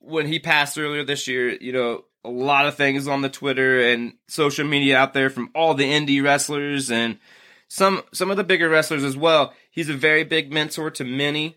when 0.01 0.27
he 0.27 0.39
passed 0.39 0.79
earlier 0.79 1.05
this 1.05 1.29
year, 1.29 1.51
you 1.61 1.73
know, 1.73 2.05
a 2.25 2.31
lot 2.31 2.67
of 2.67 2.75
things 2.75 3.07
on 3.07 3.23
the 3.23 3.29
Twitter 3.29 3.81
and 3.81 4.15
social 4.29 4.67
media 4.67 4.97
out 4.97 5.15
there 5.15 5.31
from 5.31 5.51
all 5.55 5.75
the 5.75 5.91
indie 5.91 6.23
wrestlers 6.23 6.91
and 6.91 7.19
some 7.69 8.03
some 8.13 8.31
of 8.31 8.37
the 8.37 8.45
bigger 8.45 8.69
wrestlers 8.69 9.05
as 9.05 9.17
well. 9.17 9.53
He's 9.71 9.89
a 9.89 9.95
very 9.95 10.25
big 10.25 10.53
mentor 10.53 10.91
to 10.93 11.05
many, 11.05 11.57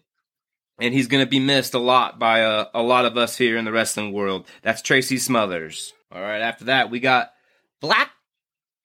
and 0.81 0.95
he's 0.95 1.07
going 1.07 1.23
to 1.23 1.29
be 1.29 1.39
missed 1.39 1.75
a 1.75 1.79
lot 1.79 2.17
by 2.17 2.39
a, 2.39 2.65
a 2.73 2.81
lot 2.81 3.05
of 3.05 3.15
us 3.15 3.37
here 3.37 3.55
in 3.55 3.65
the 3.65 3.71
wrestling 3.71 4.11
world. 4.11 4.47
That's 4.63 4.81
Tracy 4.81 5.19
Smothers. 5.19 5.93
All 6.11 6.21
right, 6.21 6.41
after 6.41 6.65
that, 6.65 6.89
we 6.89 6.99
got 6.99 7.31
Black 7.79 8.09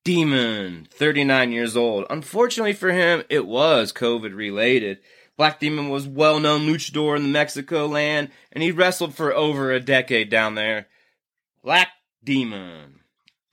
Demon, 0.04 0.86
39 0.92 1.52
years 1.52 1.74
old. 1.74 2.04
Unfortunately 2.10 2.74
for 2.74 2.92
him, 2.92 3.24
it 3.30 3.46
was 3.46 3.94
COVID 3.94 4.36
related. 4.36 4.98
Black 5.38 5.58
Demon 5.58 5.88
was 5.88 6.06
well 6.06 6.38
known 6.38 6.66
luchador 6.66 7.16
in 7.16 7.22
the 7.22 7.28
Mexico 7.30 7.86
land, 7.86 8.30
and 8.52 8.62
he 8.62 8.70
wrestled 8.70 9.14
for 9.14 9.34
over 9.34 9.72
a 9.72 9.80
decade 9.80 10.28
down 10.28 10.54
there. 10.54 10.88
Black 11.64 11.88
Demon. 12.22 13.00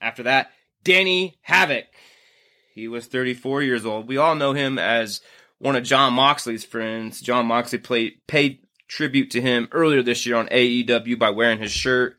After 0.02 0.22
that, 0.24 0.50
Danny 0.82 1.38
Havoc. 1.40 1.86
He 2.74 2.88
was 2.88 3.06
34 3.06 3.62
years 3.62 3.86
old. 3.86 4.06
We 4.06 4.18
all 4.18 4.34
know 4.34 4.52
him 4.52 4.78
as 4.78 5.22
one 5.64 5.76
of 5.76 5.82
Jon 5.82 6.12
Moxley's 6.12 6.62
friends. 6.62 7.22
Jon 7.22 7.46
Moxley 7.46 7.78
played, 7.78 8.20
paid 8.26 8.58
tribute 8.86 9.30
to 9.30 9.40
him 9.40 9.66
earlier 9.72 10.02
this 10.02 10.26
year 10.26 10.36
on 10.36 10.46
AEW 10.48 11.18
by 11.18 11.30
wearing 11.30 11.58
his 11.58 11.72
shirt. 11.72 12.18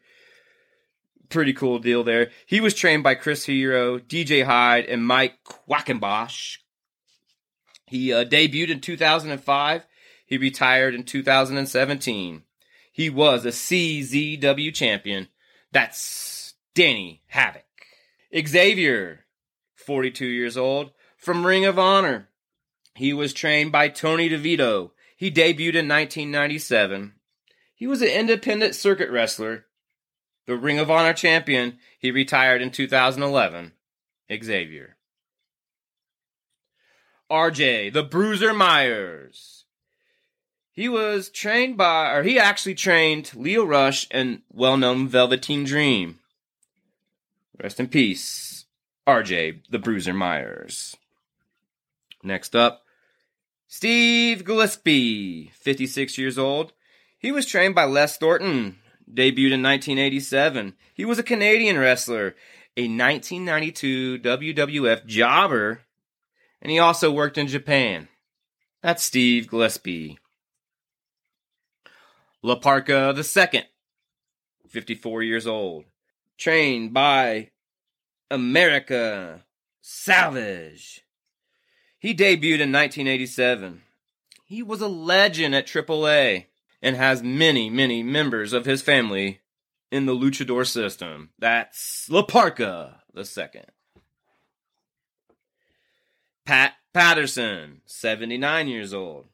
Pretty 1.30 1.54
cool 1.54 1.78
deal 1.78 2.04
there. 2.04 2.32
He 2.48 2.60
was 2.60 2.74
trained 2.74 3.04
by 3.04 3.14
Chris 3.14 3.46
Hero, 3.46 4.00
DJ 4.00 4.46
Hyde, 4.46 4.86
and 4.86 5.06
Mike 5.06 5.38
Quackenbush. 5.46 6.58
He 7.86 8.12
uh, 8.12 8.26
debuted 8.26 8.72
in 8.72 8.82
2005. 8.82 9.86
He 10.26 10.38
retired 10.40 10.96
in 10.96 11.04
2017. 11.04 12.42
He 12.92 13.10
was 13.12 13.46
a 13.46 13.50
CZW 13.50 14.74
champion. 14.74 15.28
That's 15.72 16.56
Danny 16.74 17.22
Havoc. 17.28 17.62
Xavier, 18.36 19.26
42 19.76 20.26
years 20.26 20.58
old, 20.58 20.94
from 21.20 21.46
Ring 21.46 21.66
of 21.66 21.78
Honor. 21.78 22.30
He 22.96 23.14
was 23.14 23.34
trained 23.34 23.72
by 23.72 23.90
Tony 23.90 24.30
DeVito. 24.30 24.92
He 25.18 25.30
debuted 25.30 25.76
in 25.76 25.88
1997. 25.88 27.14
He 27.76 27.88
was 27.88 28.02
an 28.02 28.08
independent 28.08 28.74
circuit 28.74 29.10
wrestler. 29.10 29.66
The 30.46 30.56
Ring 30.56 30.80
of 30.80 30.90
Honor 30.90 31.14
champion. 31.14 31.78
He 32.00 32.12
retired 32.12 32.62
in 32.62 32.72
2011. 32.72 33.74
Xavier. 34.32 34.96
RJ, 37.30 37.92
the 37.92 38.04
Bruiser 38.04 38.54
Myers. 38.54 39.66
He 40.72 40.88
was 40.88 41.30
trained 41.30 41.78
by, 41.78 42.14
or 42.14 42.24
he 42.24 42.38
actually 42.38 42.76
trained 42.76 43.32
Lio 43.34 43.64
Rush 43.66 44.08
and 44.12 44.42
well 44.52 44.78
known 44.78 45.08
Velveteen 45.08 45.64
Dream. 45.64 46.20
Rest 47.62 47.80
in 47.80 47.88
peace, 47.88 48.66
RJ, 49.08 49.62
the 49.70 49.80
Bruiser 49.80 50.14
Myers. 50.14 50.96
Next 52.22 52.56
up, 52.56 52.85
Steve 53.68 54.44
Gillespie, 54.46 55.52
56 55.56 56.18
years 56.18 56.38
old. 56.38 56.74
He 57.18 57.32
was 57.32 57.46
trained 57.46 57.74
by 57.74 57.86
Les 57.86 58.18
Thornton, 58.18 58.78
debuted 59.12 59.54
in 59.54 59.64
1987. 59.64 60.76
He 60.94 61.06
was 61.06 61.18
a 61.18 61.24
Canadian 61.24 61.78
wrestler, 61.78 62.36
a 62.78 62.84
1992 62.84 64.20
WWF 64.20 65.06
jobber, 65.06 65.82
and 66.62 66.72
he 66.72 66.80
also 66.80 67.12
worked 67.12 67.38
in 67.38 67.48
Japan. 67.48 68.08
That's 68.82 69.04
Steve 69.04 69.50
Gillespie. 69.50 70.20
La 72.44 72.56
Parka 72.56 73.16
II, 73.18 73.64
54 74.70 75.24
years 75.24 75.48
old. 75.48 75.86
Trained 76.38 76.94
by 76.94 77.50
America 78.30 79.46
Savage. 79.82 81.05
He 82.06 82.14
debuted 82.14 82.62
in 82.62 82.72
1987. 82.72 83.82
He 84.46 84.62
was 84.62 84.80
a 84.80 84.88
legend 84.88 85.56
at 85.56 85.66
AAA 85.66 86.46
and 86.80 86.96
has 86.96 87.24
many, 87.24 87.68
many 87.68 88.04
members 88.04 88.54
of 88.54 88.68
his 88.68 88.84
family 88.84 89.40
in 89.92 90.06
the 90.06 90.14
luchador 90.14 90.68
system. 90.68 91.32
That's 91.40 92.08
La 92.08 92.22
Parka 92.22 93.02
II. 93.18 93.64
Pat 96.46 96.74
Patterson, 96.94 97.82
79 97.88 98.68
years 98.68 98.94
old. 98.94 99.26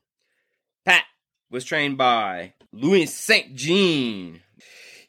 Pat 0.85 1.03
was 1.49 1.65
trained 1.65 1.97
by 1.97 2.53
Louis 2.71 3.07
St. 3.07 3.53
Jean. 3.53 4.43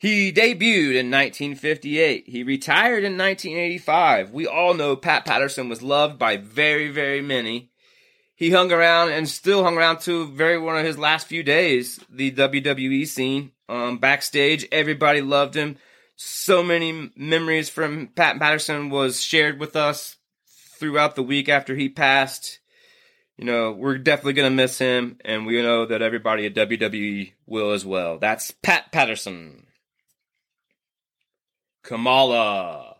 He 0.02 0.32
debuted 0.32 0.96
in 0.96 1.12
1958. 1.12 2.24
He 2.26 2.42
retired 2.42 3.04
in 3.04 3.16
1985. 3.16 4.32
We 4.32 4.48
all 4.48 4.74
know 4.74 4.96
Pat 4.96 5.24
Patterson 5.24 5.68
was 5.68 5.80
loved 5.80 6.18
by 6.18 6.38
very, 6.38 6.88
very 6.88 7.20
many. 7.22 7.70
He 8.34 8.50
hung 8.50 8.72
around 8.72 9.12
and 9.12 9.28
still 9.28 9.62
hung 9.62 9.78
around 9.78 10.00
to 10.00 10.26
very 10.26 10.58
one 10.58 10.76
of 10.76 10.84
his 10.84 10.98
last 10.98 11.28
few 11.28 11.44
days, 11.44 12.00
the 12.10 12.32
WWE 12.32 13.06
scene. 13.06 13.52
Um, 13.68 13.98
backstage, 13.98 14.66
everybody 14.72 15.20
loved 15.20 15.54
him. 15.54 15.76
So 16.16 16.64
many 16.64 17.12
memories 17.14 17.68
from 17.68 18.08
Pat 18.08 18.40
Patterson 18.40 18.90
was 18.90 19.22
shared 19.22 19.60
with 19.60 19.76
us 19.76 20.16
throughout 20.80 21.14
the 21.14 21.22
week 21.22 21.48
after 21.48 21.76
he 21.76 21.88
passed. 21.88 22.58
You 23.38 23.44
know, 23.44 23.70
we're 23.70 23.98
definitely 23.98 24.32
going 24.32 24.50
to 24.50 24.56
miss 24.56 24.78
him, 24.78 25.18
and 25.24 25.46
we 25.46 25.62
know 25.62 25.86
that 25.86 26.02
everybody 26.02 26.44
at 26.44 26.54
WWE 26.54 27.34
will 27.46 27.70
as 27.70 27.86
well. 27.86 28.18
That's 28.18 28.50
Pat 28.50 28.90
Patterson. 28.90 29.68
Kamala, 31.82 32.96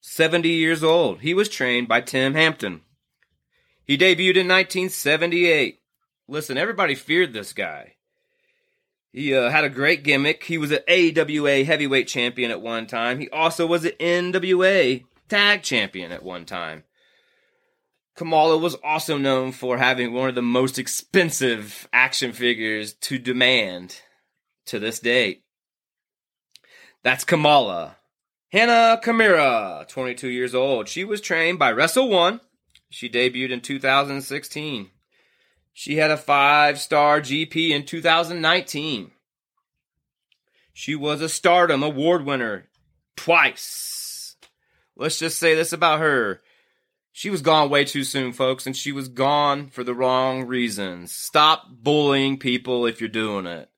70 0.00 0.48
years 0.48 0.82
old. 0.82 1.20
He 1.20 1.34
was 1.34 1.48
trained 1.48 1.88
by 1.88 2.00
Tim 2.00 2.34
Hampton. 2.34 2.82
He 3.84 3.98
debuted 3.98 4.36
in 4.36 4.48
1978. 4.48 5.80
Listen, 6.28 6.56
everybody 6.56 6.94
feared 6.94 7.32
this 7.32 7.52
guy. 7.52 7.94
He 9.12 9.34
uh, 9.34 9.50
had 9.50 9.64
a 9.64 9.68
great 9.68 10.04
gimmick. 10.04 10.44
He 10.44 10.58
was 10.58 10.70
an 10.70 10.80
AWA 10.88 11.64
heavyweight 11.64 12.06
champion 12.06 12.52
at 12.52 12.62
one 12.62 12.86
time. 12.86 13.18
He 13.18 13.28
also 13.30 13.66
was 13.66 13.84
an 13.84 13.92
NWA 13.98 15.04
tag 15.28 15.62
champion 15.62 16.12
at 16.12 16.22
one 16.22 16.44
time. 16.44 16.84
Kamala 18.14 18.58
was 18.58 18.76
also 18.84 19.16
known 19.16 19.50
for 19.50 19.78
having 19.78 20.12
one 20.12 20.28
of 20.28 20.34
the 20.34 20.42
most 20.42 20.78
expensive 20.78 21.88
action 21.92 22.32
figures 22.32 22.92
to 22.94 23.18
demand 23.18 24.00
to 24.66 24.78
this 24.78 25.00
date. 25.00 25.42
That's 27.02 27.24
Kamala. 27.24 27.96
Hana 28.52 29.00
Kimura, 29.00 29.86
22 29.86 30.28
years 30.28 30.56
old. 30.56 30.88
She 30.88 31.04
was 31.04 31.20
trained 31.20 31.58
by 31.60 31.70
Wrestle 31.70 32.08
One. 32.08 32.40
She 32.88 33.08
debuted 33.08 33.52
in 33.52 33.60
2016. 33.60 34.90
She 35.72 35.96
had 35.96 36.10
a 36.10 36.16
five 36.16 36.80
star 36.80 37.20
GP 37.20 37.70
in 37.70 37.84
2019. 37.84 39.12
She 40.72 40.96
was 40.96 41.20
a 41.20 41.28
stardom 41.28 41.84
award 41.84 42.24
winner 42.24 42.66
twice. 43.16 44.34
Let's 44.96 45.18
just 45.18 45.38
say 45.38 45.54
this 45.54 45.72
about 45.72 46.00
her. 46.00 46.40
She 47.12 47.30
was 47.30 47.42
gone 47.42 47.70
way 47.70 47.84
too 47.84 48.02
soon, 48.02 48.32
folks, 48.32 48.66
and 48.66 48.76
she 48.76 48.90
was 48.90 49.08
gone 49.08 49.68
for 49.68 49.84
the 49.84 49.94
wrong 49.94 50.46
reasons. 50.46 51.12
Stop 51.12 51.66
bullying 51.70 52.38
people 52.38 52.86
if 52.86 53.00
you're 53.00 53.08
doing 53.08 53.46
it. 53.46 53.68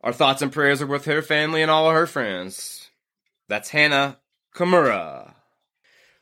Our 0.00 0.12
thoughts 0.12 0.42
and 0.42 0.52
prayers 0.52 0.82
are 0.82 0.86
with 0.86 1.04
her 1.04 1.22
family 1.22 1.62
and 1.62 1.70
all 1.70 1.88
of 1.88 1.94
her 1.94 2.06
friends. 2.06 2.83
That's 3.48 3.70
Hana 3.70 4.18
Kimura. 4.54 5.34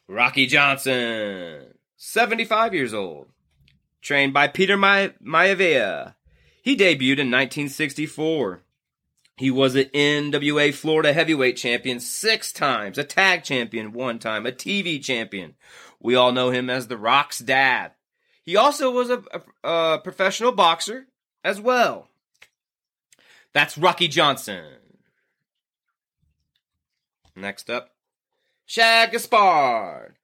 Rocky 0.09 0.47
Johnson, 0.47 1.75
75 1.97 2.75
years 2.75 2.93
old. 2.93 3.29
Trained 4.01 4.33
by 4.35 4.49
Peter 4.49 4.77
Ma- 4.77 5.09
Maivia. 5.25 6.15
He 6.63 6.77
debuted 6.77 7.19
in 7.19 7.31
1964. 7.31 8.63
He 9.37 9.51
was 9.51 9.75
an 9.75 9.85
NWA 9.95 10.75
Florida 10.75 11.13
heavyweight 11.13 11.57
champion 11.57 12.01
six 12.01 12.53
times, 12.53 12.99
a 12.99 13.05
tag 13.05 13.45
champion 13.45 13.93
one 13.93 14.19
time, 14.19 14.45
a 14.45 14.53
TV 14.53 15.03
champion. 15.03 15.55
We 16.01 16.15
all 16.15 16.33
know 16.33 16.51
him 16.51 16.69
as 16.69 16.89
The 16.89 16.99
Rock's 16.99 17.39
dad. 17.39 17.93
He 18.45 18.57
also 18.57 18.91
was 18.91 19.09
a, 19.09 19.23
a, 19.33 19.69
a 19.69 19.99
professional 20.01 20.53
boxer 20.53 21.07
as 21.45 21.61
well. 21.61 22.09
That's 23.53 23.79
Rocky 23.79 24.09
Johnson. 24.09 24.65
Next 27.35 27.71
up, 27.71 27.91
Shad 28.67 29.13
Gaspard, 29.13 30.17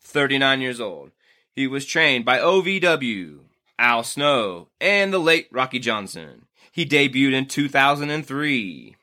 39 0.00 0.60
years 0.60 0.80
old. 0.80 1.12
He 1.54 1.66
was 1.66 1.84
trained 1.86 2.24
by 2.24 2.38
OVW, 2.38 3.40
Al 3.78 4.02
Snow, 4.04 4.68
and 4.80 5.12
the 5.12 5.18
late 5.18 5.48
Rocky 5.50 5.78
Johnson. 5.78 6.46
He 6.70 6.86
debuted 6.86 7.34
in 7.34 7.46
2003. 7.46 8.96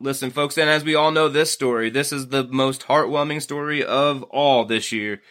Listen, 0.00 0.30
folks, 0.30 0.58
and 0.58 0.68
as 0.68 0.84
we 0.84 0.94
all 0.94 1.10
know 1.10 1.28
this 1.28 1.52
story, 1.52 1.88
this 1.88 2.12
is 2.12 2.28
the 2.28 2.44
most 2.44 2.82
heartwarming 2.82 3.40
story 3.40 3.84
of 3.84 4.22
all 4.24 4.64
this 4.64 4.90
year. 4.90 5.22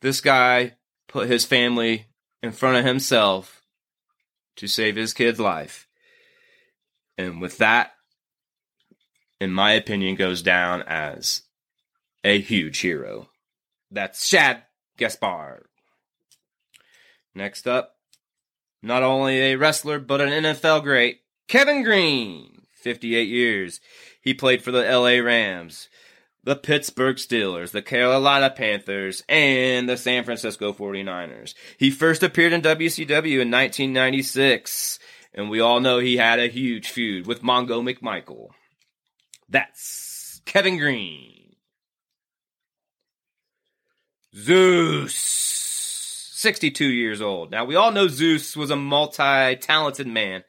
This 0.00 0.20
guy 0.20 0.76
put 1.08 1.28
his 1.28 1.44
family 1.44 2.06
in 2.42 2.52
front 2.52 2.76
of 2.76 2.84
himself 2.84 3.62
to 4.56 4.66
save 4.66 4.96
his 4.96 5.12
kid's 5.12 5.40
life. 5.40 5.88
And 7.18 7.40
with 7.40 7.58
that, 7.58 7.91
in 9.42 9.52
my 9.52 9.72
opinion, 9.72 10.14
goes 10.14 10.40
down 10.40 10.82
as 10.82 11.42
a 12.22 12.40
huge 12.40 12.78
hero. 12.78 13.28
That's 13.90 14.24
Shad 14.24 14.62
Gaspard. 14.96 15.64
Next 17.34 17.66
up, 17.66 17.96
not 18.82 19.02
only 19.02 19.38
a 19.40 19.56
wrestler, 19.56 19.98
but 19.98 20.20
an 20.20 20.28
NFL 20.28 20.84
great, 20.84 21.22
Kevin 21.48 21.82
Greene, 21.82 22.62
58 22.76 23.24
years. 23.28 23.80
He 24.20 24.32
played 24.32 24.62
for 24.62 24.70
the 24.70 24.82
LA 24.82 25.20
Rams, 25.20 25.88
the 26.44 26.54
Pittsburgh 26.54 27.16
Steelers, 27.16 27.72
the 27.72 27.82
Carolina 27.82 28.48
Panthers, 28.48 29.24
and 29.28 29.88
the 29.88 29.96
San 29.96 30.22
Francisco 30.22 30.72
49ers. 30.72 31.54
He 31.78 31.90
first 31.90 32.22
appeared 32.22 32.52
in 32.52 32.62
WCW 32.62 33.40
in 33.40 33.50
1996, 33.50 35.00
and 35.34 35.50
we 35.50 35.58
all 35.58 35.80
know 35.80 35.98
he 35.98 36.16
had 36.16 36.38
a 36.38 36.46
huge 36.46 36.90
feud 36.90 37.26
with 37.26 37.42
Mongo 37.42 37.82
McMichael. 37.82 38.50
That's 39.52 40.40
Kevin 40.46 40.78
Greene. 40.78 41.56
Zeus, 44.34 45.14
62 45.14 46.86
years 46.86 47.20
old. 47.20 47.50
Now, 47.50 47.66
we 47.66 47.76
all 47.76 47.92
know 47.92 48.08
Zeus 48.08 48.56
was 48.56 48.70
a 48.70 48.76
multi 48.76 49.56
talented 49.56 50.06
man. 50.06 50.44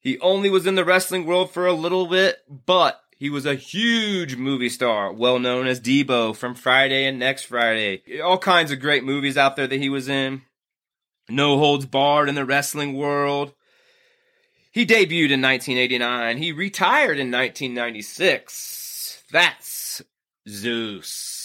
He 0.00 0.18
only 0.18 0.50
was 0.50 0.66
in 0.66 0.74
the 0.74 0.84
wrestling 0.84 1.24
world 1.24 1.52
for 1.52 1.66
a 1.66 1.72
little 1.72 2.08
bit, 2.08 2.38
but 2.66 3.00
he 3.16 3.30
was 3.30 3.46
a 3.46 3.54
huge 3.54 4.34
movie 4.34 4.70
star, 4.70 5.12
well 5.12 5.38
known 5.38 5.68
as 5.68 5.80
Debo 5.80 6.34
from 6.34 6.56
Friday 6.56 7.06
and 7.06 7.20
Next 7.20 7.44
Friday. 7.44 8.20
All 8.20 8.38
kinds 8.38 8.72
of 8.72 8.80
great 8.80 9.04
movies 9.04 9.36
out 9.36 9.54
there 9.54 9.68
that 9.68 9.80
he 9.80 9.88
was 9.88 10.08
in. 10.08 10.42
No 11.28 11.58
Holds 11.58 11.86
Barred 11.86 12.28
in 12.28 12.34
the 12.34 12.44
wrestling 12.44 12.94
world. 12.94 13.52
He 14.76 14.84
debuted 14.84 15.32
in 15.32 15.40
1989. 15.40 16.36
He 16.36 16.52
retired 16.52 17.18
in 17.18 17.30
1996. 17.30 19.22
That's 19.32 20.02
Zeus. 20.46 21.36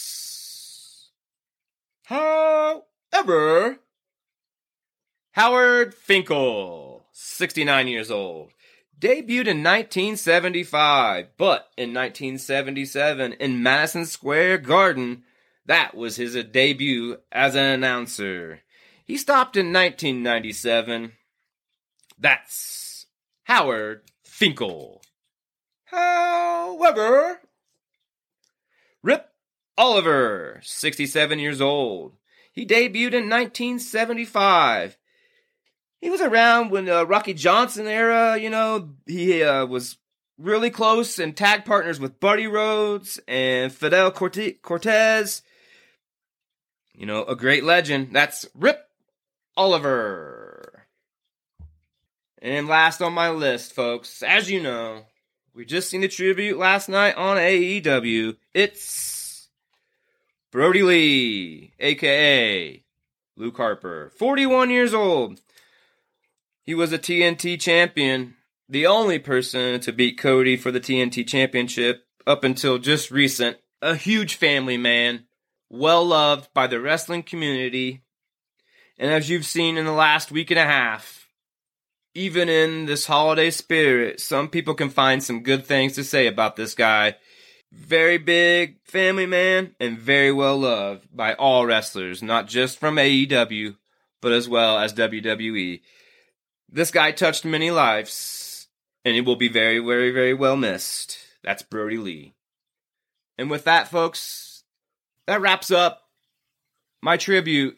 However, 2.03 3.77
Howard 5.31 5.93
Finkel, 5.93 7.05
69 7.13 7.87
years 7.87 8.11
old, 8.11 8.51
debuted 8.99 9.47
in 9.47 9.63
1975, 9.63 11.27
but 11.37 11.69
in 11.77 11.93
1977 11.93 13.31
in 13.31 13.63
Madison 13.63 14.05
Square 14.05 14.57
Garden, 14.57 15.23
that 15.65 15.95
was 15.95 16.17
his 16.17 16.35
debut 16.51 17.15
as 17.31 17.55
an 17.55 17.63
announcer. 17.63 18.59
He 19.05 19.15
stopped 19.15 19.55
in 19.55 19.67
1997. 19.71 21.13
That's 22.19 22.90
Howard 23.43 24.01
Finkel. 24.23 25.01
However, 25.85 27.41
Rip 29.03 29.29
Oliver, 29.77 30.59
67 30.63 31.39
years 31.39 31.61
old. 31.61 32.13
He 32.53 32.65
debuted 32.65 33.13
in 33.13 33.29
1975. 33.29 34.97
He 35.99 36.09
was 36.09 36.21
around 36.21 36.71
when 36.71 36.85
the 36.85 36.99
uh, 36.99 37.03
Rocky 37.03 37.33
Johnson 37.33 37.87
era, 37.87 38.37
you 38.37 38.49
know, 38.49 38.89
he 39.05 39.43
uh, 39.43 39.65
was 39.65 39.97
really 40.37 40.69
close 40.69 41.19
and 41.19 41.37
tag 41.37 41.65
partners 41.65 41.99
with 41.99 42.19
Buddy 42.19 42.47
Rose 42.47 43.19
and 43.27 43.71
Fidel 43.71 44.11
Cortez. 44.11 45.41
You 46.93 47.05
know, 47.05 47.23
a 47.23 47.35
great 47.35 47.63
legend. 47.63 48.09
That's 48.13 48.45
Rip 48.55 48.87
Oliver. 49.55 50.40
And 52.41 52.67
last 52.67 53.01
on 53.01 53.13
my 53.13 53.29
list, 53.29 53.73
folks, 53.73 54.23
as 54.23 54.49
you 54.49 54.63
know, 54.63 55.03
we 55.53 55.63
just 55.63 55.91
seen 55.91 56.01
the 56.01 56.07
tribute 56.07 56.57
last 56.57 56.89
night 56.89 57.15
on 57.15 57.37
AEW. 57.37 58.35
It's 58.53 59.47
Brodie 60.51 60.81
Lee, 60.81 61.73
aka 61.79 62.83
Luke 63.37 63.57
Harper, 63.57 64.11
41 64.17 64.71
years 64.71 64.91
old. 64.93 65.39
He 66.63 66.73
was 66.73 66.91
a 66.91 66.97
TNT 66.97 67.59
champion, 67.61 68.35
the 68.67 68.87
only 68.87 69.19
person 69.19 69.79
to 69.81 69.91
beat 69.91 70.17
Cody 70.17 70.57
for 70.57 70.71
the 70.71 70.79
TNT 70.79 71.27
championship 71.27 72.05
up 72.25 72.43
until 72.43 72.79
just 72.79 73.11
recent. 73.11 73.57
A 73.83 73.95
huge 73.95 74.35
family 74.35 74.77
man, 74.77 75.25
well 75.69 76.05
loved 76.05 76.51
by 76.55 76.65
the 76.65 76.79
wrestling 76.79 77.21
community. 77.21 78.01
And 78.97 79.11
as 79.11 79.29
you've 79.29 79.45
seen 79.45 79.77
in 79.77 79.85
the 79.85 79.91
last 79.91 80.31
week 80.31 80.49
and 80.49 80.59
a 80.59 80.65
half, 80.65 81.20
even 82.13 82.49
in 82.49 82.85
this 82.85 83.05
holiday 83.05 83.49
spirit, 83.49 84.19
some 84.19 84.49
people 84.49 84.73
can 84.73 84.89
find 84.89 85.23
some 85.23 85.43
good 85.43 85.65
things 85.65 85.93
to 85.93 86.03
say 86.03 86.27
about 86.27 86.55
this 86.55 86.75
guy. 86.75 87.15
Very 87.71 88.17
big 88.17 88.83
family 88.83 89.25
man 89.25 89.75
and 89.79 89.97
very 89.97 90.31
well 90.31 90.57
loved 90.57 91.07
by 91.15 91.33
all 91.33 91.65
wrestlers, 91.65 92.21
not 92.21 92.47
just 92.47 92.79
from 92.79 92.97
AEW, 92.97 93.77
but 94.21 94.33
as 94.33 94.49
well 94.49 94.77
as 94.77 94.93
WWE. 94.93 95.81
This 96.69 96.91
guy 96.91 97.11
touched 97.11 97.45
many 97.45 97.71
lives, 97.71 98.67
and 99.05 99.15
he 99.15 99.21
will 99.21 99.37
be 99.37 99.47
very, 99.47 99.79
very, 99.79 100.11
very 100.11 100.33
well 100.33 100.57
missed. 100.57 101.17
That's 101.43 101.63
Brodie 101.63 101.97
Lee. 101.97 102.33
And 103.37 103.49
with 103.49 103.63
that, 103.63 103.87
folks, 103.87 104.63
that 105.27 105.41
wraps 105.41 105.71
up 105.71 106.03
my 107.01 107.17
tribute 107.17 107.77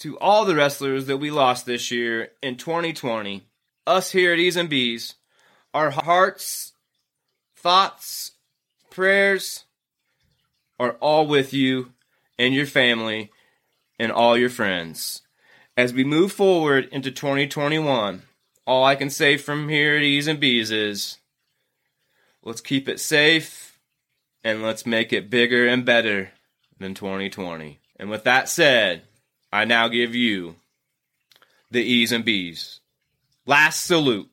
to 0.00 0.18
all 0.18 0.46
the 0.46 0.54
wrestlers 0.54 1.06
that 1.06 1.18
we 1.18 1.30
lost 1.30 1.66
this 1.66 1.90
year 1.90 2.30
in 2.42 2.56
2020. 2.56 3.46
Us 3.86 4.10
here 4.12 4.32
at 4.32 4.38
E's 4.38 4.56
and 4.56 4.68
B's, 4.68 5.14
our 5.74 5.90
hearts, 5.90 6.72
thoughts, 7.54 8.32
prayers 8.90 9.64
are 10.78 10.92
all 11.00 11.26
with 11.26 11.52
you 11.52 11.92
and 12.38 12.54
your 12.54 12.66
family 12.66 13.30
and 13.98 14.10
all 14.10 14.38
your 14.38 14.48
friends. 14.48 15.22
As 15.76 15.92
we 15.92 16.02
move 16.02 16.32
forward 16.32 16.88
into 16.92 17.10
2021, 17.10 18.22
all 18.66 18.84
I 18.84 18.94
can 18.94 19.10
say 19.10 19.36
from 19.36 19.68
here 19.68 19.96
at 19.96 20.02
E's 20.02 20.26
and 20.26 20.40
B's 20.40 20.70
is 20.70 21.18
let's 22.42 22.62
keep 22.62 22.88
it 22.88 23.00
safe 23.00 23.78
and 24.42 24.62
let's 24.62 24.86
make 24.86 25.12
it 25.12 25.28
bigger 25.28 25.66
and 25.66 25.84
better 25.84 26.30
than 26.78 26.94
2020. 26.94 27.80
And 27.98 28.08
with 28.08 28.24
that 28.24 28.48
said, 28.48 29.02
I 29.52 29.64
now 29.64 29.88
give 29.88 30.14
you 30.14 30.56
the 31.70 31.82
E's 31.82 32.12
and 32.12 32.24
B's. 32.24 32.80
Last 33.46 33.84
salute 33.84 34.30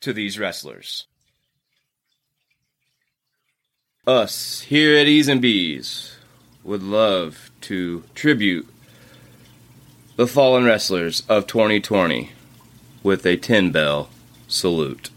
to 0.00 0.12
these 0.12 0.38
wrestlers. 0.38 1.06
Us 4.06 4.62
here 4.62 4.96
at 4.96 5.06
E's 5.06 5.28
and 5.28 5.40
B's 5.40 6.16
would 6.64 6.82
love 6.82 7.50
to 7.62 8.04
tribute 8.14 8.68
the 10.16 10.26
fallen 10.26 10.64
wrestlers 10.64 11.22
of 11.28 11.46
2020 11.46 12.30
with 13.02 13.26
a 13.26 13.36
10 13.36 13.72
bell 13.72 14.10
salute. 14.46 15.10